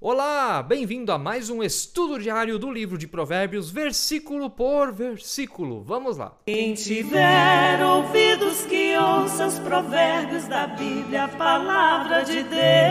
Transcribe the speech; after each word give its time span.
Olá, 0.00 0.62
bem-vindo 0.62 1.10
a 1.10 1.18
mais 1.18 1.50
um 1.50 1.60
estudo 1.60 2.20
diário 2.20 2.56
do 2.56 2.70
livro 2.70 2.96
de 2.96 3.08
Provérbios, 3.08 3.68
versículo 3.68 4.48
por 4.48 4.92
versículo. 4.92 5.82
Vamos 5.82 6.16
lá. 6.16 6.34
Quem 6.46 6.72
tiver 6.72 7.84
ouvidos 7.84 8.64
que 8.66 8.96
ouça 8.96 9.48
os 9.48 9.58
provérbios 9.58 10.46
da 10.46 10.68
Bíblia, 10.68 11.24
a 11.24 11.28
palavra 11.28 12.22
de 12.22 12.44
Deus. 12.44 12.87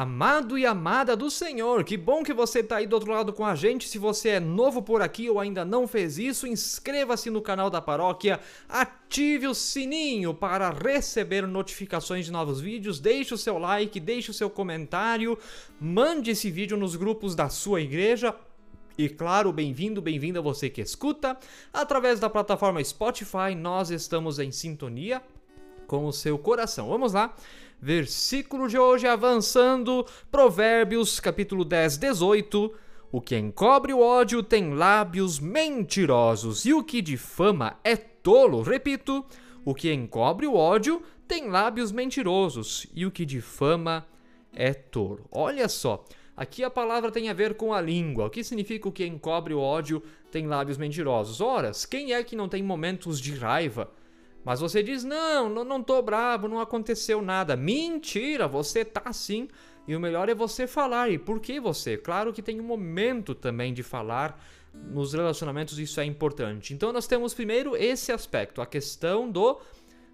Amado 0.00 0.56
e 0.56 0.64
amada 0.64 1.14
do 1.14 1.30
Senhor, 1.30 1.84
que 1.84 1.94
bom 1.94 2.22
que 2.22 2.32
você 2.32 2.60
está 2.60 2.76
aí 2.76 2.86
do 2.86 2.94
outro 2.94 3.12
lado 3.12 3.34
com 3.34 3.44
a 3.44 3.54
gente. 3.54 3.86
Se 3.86 3.98
você 3.98 4.30
é 4.30 4.40
novo 4.40 4.80
por 4.80 5.02
aqui 5.02 5.28
ou 5.28 5.38
ainda 5.38 5.62
não 5.62 5.86
fez 5.86 6.16
isso, 6.16 6.46
inscreva-se 6.46 7.28
no 7.28 7.42
canal 7.42 7.68
da 7.68 7.82
paróquia, 7.82 8.40
ative 8.66 9.46
o 9.46 9.52
sininho 9.52 10.32
para 10.32 10.70
receber 10.70 11.46
notificações 11.46 12.24
de 12.24 12.32
novos 12.32 12.62
vídeos, 12.62 12.98
deixe 12.98 13.34
o 13.34 13.36
seu 13.36 13.58
like, 13.58 14.00
deixe 14.00 14.30
o 14.30 14.32
seu 14.32 14.48
comentário, 14.48 15.38
mande 15.78 16.30
esse 16.30 16.50
vídeo 16.50 16.78
nos 16.78 16.96
grupos 16.96 17.34
da 17.34 17.50
sua 17.50 17.82
igreja. 17.82 18.34
E 18.96 19.06
claro, 19.06 19.52
bem-vindo, 19.52 20.00
bem-vinda 20.00 20.40
você 20.40 20.70
que 20.70 20.80
escuta. 20.80 21.36
Através 21.74 22.18
da 22.18 22.30
plataforma 22.30 22.82
Spotify, 22.82 23.54
nós 23.54 23.90
estamos 23.90 24.38
em 24.38 24.50
sintonia 24.50 25.20
com 25.86 26.06
o 26.06 26.12
seu 26.12 26.38
coração. 26.38 26.88
Vamos 26.88 27.12
lá. 27.12 27.34
Versículo 27.82 28.68
de 28.68 28.78
hoje 28.78 29.06
avançando, 29.06 30.04
Provérbios, 30.30 31.18
capítulo 31.18 31.64
10, 31.64 31.96
18. 31.96 32.74
O 33.10 33.22
que 33.22 33.34
encobre 33.34 33.94
o 33.94 34.00
ódio 34.00 34.42
tem 34.42 34.74
lábios 34.74 35.40
mentirosos, 35.40 36.66
e 36.66 36.74
o 36.74 36.84
que 36.84 37.00
difama 37.00 37.78
é 37.82 37.96
tolo. 37.96 38.60
Repito, 38.60 39.24
o 39.64 39.74
que 39.74 39.90
encobre 39.90 40.46
o 40.46 40.54
ódio 40.54 41.02
tem 41.26 41.48
lábios 41.48 41.90
mentirosos, 41.90 42.86
e 42.94 43.06
o 43.06 43.10
que 43.10 43.24
difama 43.24 44.06
é 44.52 44.74
tolo. 44.74 45.24
Olha 45.32 45.66
só, 45.66 46.04
aqui 46.36 46.62
a 46.62 46.68
palavra 46.68 47.10
tem 47.10 47.30
a 47.30 47.32
ver 47.32 47.54
com 47.54 47.72
a 47.72 47.80
língua. 47.80 48.26
O 48.26 48.30
que 48.30 48.44
significa 48.44 48.90
o 48.90 48.92
que 48.92 49.06
encobre 49.06 49.54
o 49.54 49.58
ódio 49.58 50.02
tem 50.30 50.46
lábios 50.46 50.76
mentirosos? 50.76 51.40
Ora, 51.40 51.72
quem 51.88 52.12
é 52.12 52.22
que 52.22 52.36
não 52.36 52.46
tem 52.46 52.62
momentos 52.62 53.18
de 53.18 53.34
raiva? 53.34 53.90
Mas 54.44 54.60
você 54.60 54.82
diz: 54.82 55.04
não, 55.04 55.48
não, 55.48 55.82
tô 55.82 56.00
bravo, 56.02 56.48
não 56.48 56.60
aconteceu 56.60 57.20
nada. 57.20 57.56
Mentira, 57.56 58.48
você 58.48 58.84
tá 58.84 59.12
sim. 59.12 59.48
E 59.86 59.94
o 59.94 60.00
melhor 60.00 60.28
é 60.28 60.34
você 60.34 60.66
falar. 60.66 61.10
E 61.10 61.18
por 61.18 61.40
que 61.40 61.60
você? 61.60 61.96
Claro 61.96 62.32
que 62.32 62.42
tem 62.42 62.60
um 62.60 62.64
momento 62.64 63.34
também 63.34 63.72
de 63.72 63.82
falar. 63.82 64.42
Nos 64.72 65.12
relacionamentos 65.12 65.78
isso 65.78 66.00
é 66.00 66.04
importante. 66.04 66.72
Então 66.72 66.92
nós 66.92 67.06
temos 67.06 67.34
primeiro 67.34 67.76
esse 67.76 68.12
aspecto, 68.12 68.62
a 68.62 68.66
questão 68.66 69.28
do 69.28 69.60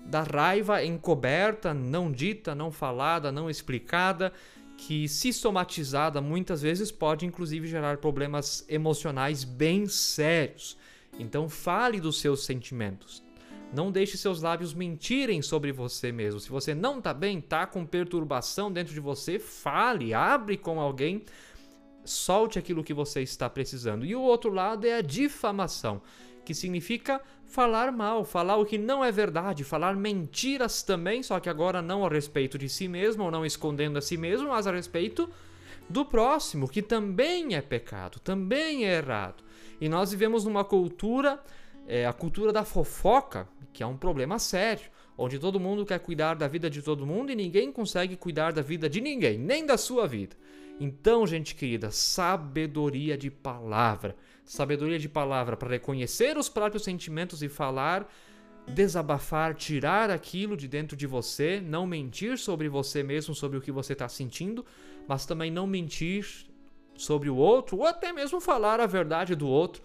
da 0.06 0.22
raiva 0.22 0.84
encoberta, 0.84 1.74
não 1.74 2.12
dita, 2.12 2.54
não 2.54 2.70
falada, 2.70 3.32
não 3.32 3.50
explicada, 3.50 4.32
que 4.76 5.08
se 5.08 5.32
somatizada 5.32 6.20
muitas 6.20 6.62
vezes 6.62 6.92
pode 6.92 7.26
inclusive 7.26 7.66
gerar 7.66 7.98
problemas 7.98 8.64
emocionais 8.68 9.42
bem 9.42 9.86
sérios. 9.86 10.78
Então 11.18 11.48
fale 11.48 12.00
dos 12.00 12.20
seus 12.20 12.44
sentimentos. 12.44 13.25
Não 13.72 13.90
deixe 13.90 14.16
seus 14.16 14.40
lábios 14.42 14.72
mentirem 14.72 15.42
sobre 15.42 15.72
você 15.72 16.12
mesmo. 16.12 16.40
Se 16.40 16.48
você 16.48 16.74
não 16.74 16.98
está 16.98 17.12
bem, 17.12 17.38
está 17.38 17.66
com 17.66 17.84
perturbação 17.84 18.70
dentro 18.70 18.94
de 18.94 19.00
você, 19.00 19.38
fale, 19.38 20.14
abre 20.14 20.56
com 20.56 20.80
alguém, 20.80 21.24
solte 22.04 22.58
aquilo 22.58 22.84
que 22.84 22.94
você 22.94 23.22
está 23.22 23.50
precisando. 23.50 24.04
E 24.04 24.14
o 24.14 24.20
outro 24.20 24.52
lado 24.52 24.86
é 24.86 24.94
a 24.94 25.02
difamação, 25.02 26.00
que 26.44 26.54
significa 26.54 27.20
falar 27.44 27.92
mal, 27.92 28.24
falar 28.24 28.56
o 28.56 28.64
que 28.64 28.78
não 28.78 29.04
é 29.04 29.10
verdade, 29.10 29.64
falar 29.64 29.96
mentiras 29.96 30.82
também, 30.82 31.22
só 31.22 31.38
que 31.40 31.48
agora 31.48 31.82
não 31.82 32.04
a 32.04 32.08
respeito 32.08 32.56
de 32.56 32.68
si 32.68 32.88
mesmo, 32.88 33.24
ou 33.24 33.30
não 33.30 33.44
escondendo 33.44 33.98
a 33.98 34.02
si 34.02 34.16
mesmo, 34.16 34.48
mas 34.48 34.66
a 34.66 34.72
respeito 34.72 35.28
do 35.88 36.04
próximo, 36.04 36.68
que 36.68 36.82
também 36.82 37.54
é 37.54 37.60
pecado, 37.60 38.18
também 38.20 38.84
é 38.84 38.96
errado. 38.96 39.44
E 39.80 39.88
nós 39.88 40.10
vivemos 40.10 40.44
numa 40.44 40.64
cultura, 40.64 41.42
é, 41.86 42.06
a 42.06 42.12
cultura 42.12 42.52
da 42.52 42.64
fofoca, 42.64 43.48
que 43.76 43.82
é 43.82 43.86
um 43.86 43.96
problema 43.96 44.38
sério, 44.38 44.90
onde 45.18 45.38
todo 45.38 45.60
mundo 45.60 45.84
quer 45.84 46.00
cuidar 46.00 46.32
da 46.34 46.48
vida 46.48 46.70
de 46.70 46.80
todo 46.80 47.06
mundo 47.06 47.30
e 47.30 47.34
ninguém 47.34 47.70
consegue 47.70 48.16
cuidar 48.16 48.50
da 48.50 48.62
vida 48.62 48.88
de 48.88 49.02
ninguém, 49.02 49.36
nem 49.38 49.66
da 49.66 49.76
sua 49.76 50.08
vida. 50.08 50.34
Então, 50.80 51.26
gente 51.26 51.54
querida, 51.54 51.90
sabedoria 51.90 53.18
de 53.18 53.30
palavra. 53.30 54.16
Sabedoria 54.46 54.98
de 54.98 55.10
palavra 55.10 55.58
para 55.58 55.68
reconhecer 55.68 56.38
os 56.38 56.48
próprios 56.48 56.84
sentimentos 56.84 57.42
e 57.42 57.50
falar, 57.50 58.10
desabafar, 58.66 59.54
tirar 59.54 60.08
aquilo 60.08 60.56
de 60.56 60.66
dentro 60.66 60.96
de 60.96 61.06
você, 61.06 61.60
não 61.60 61.86
mentir 61.86 62.38
sobre 62.38 62.70
você 62.70 63.02
mesmo, 63.02 63.34
sobre 63.34 63.58
o 63.58 63.60
que 63.60 63.70
você 63.70 63.92
está 63.92 64.08
sentindo, 64.08 64.64
mas 65.06 65.26
também 65.26 65.50
não 65.50 65.66
mentir 65.66 66.46
sobre 66.94 67.28
o 67.28 67.36
outro, 67.36 67.76
ou 67.76 67.84
até 67.84 68.10
mesmo 68.10 68.40
falar 68.40 68.80
a 68.80 68.86
verdade 68.86 69.34
do 69.34 69.46
outro 69.46 69.82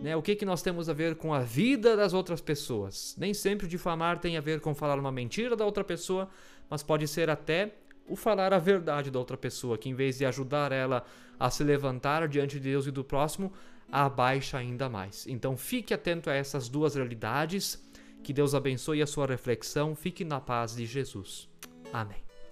né? 0.00 0.16
O 0.16 0.22
que, 0.22 0.34
que 0.34 0.44
nós 0.44 0.62
temos 0.62 0.88
a 0.88 0.92
ver 0.92 1.16
com 1.16 1.34
a 1.34 1.40
vida 1.40 1.96
das 1.96 2.12
outras 2.12 2.40
pessoas? 2.40 3.14
Nem 3.18 3.34
sempre 3.34 3.66
difamar 3.66 4.18
tem 4.18 4.36
a 4.36 4.40
ver 4.40 4.60
com 4.60 4.74
falar 4.74 4.98
uma 4.98 5.12
mentira 5.12 5.54
da 5.54 5.64
outra 5.64 5.84
pessoa, 5.84 6.28
mas 6.70 6.82
pode 6.82 7.06
ser 7.06 7.28
até 7.28 7.74
o 8.08 8.16
falar 8.16 8.52
a 8.52 8.58
verdade 8.58 9.10
da 9.10 9.18
outra 9.18 9.36
pessoa, 9.36 9.78
que 9.78 9.88
em 9.88 9.94
vez 9.94 10.18
de 10.18 10.24
ajudar 10.24 10.72
ela 10.72 11.04
a 11.38 11.50
se 11.50 11.62
levantar 11.62 12.26
diante 12.28 12.58
de 12.58 12.70
Deus 12.70 12.86
e 12.86 12.90
do 12.90 13.04
próximo, 13.04 13.52
a 13.90 14.06
abaixa 14.06 14.58
ainda 14.58 14.88
mais. 14.88 15.26
Então 15.26 15.56
fique 15.56 15.92
atento 15.92 16.30
a 16.30 16.34
essas 16.34 16.68
duas 16.68 16.94
realidades. 16.94 17.82
Que 18.22 18.32
Deus 18.32 18.54
abençoe 18.54 19.02
a 19.02 19.06
sua 19.06 19.26
reflexão. 19.26 19.94
Fique 19.94 20.24
na 20.24 20.40
paz 20.40 20.76
de 20.76 20.86
Jesus. 20.86 21.48
Amém. 21.92 22.31